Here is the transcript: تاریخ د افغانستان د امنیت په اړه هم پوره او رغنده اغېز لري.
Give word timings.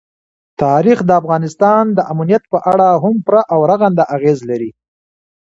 تاریخ 0.63 0.97
د 1.05 1.09
افغانستان 1.21 1.83
د 1.97 1.99
امنیت 2.13 2.43
په 2.53 2.59
اړه 2.71 2.87
هم 3.03 3.15
پوره 3.25 3.41
او 3.53 3.59
رغنده 3.71 4.03
اغېز 4.15 4.39
لري. 4.49 4.71